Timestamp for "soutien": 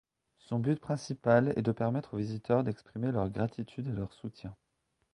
4.13-4.51